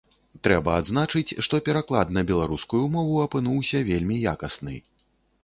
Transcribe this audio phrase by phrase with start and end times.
[0.45, 4.75] Трэба адзначыць, што пераклад на беларускую мову апынуўся вельмі якасны.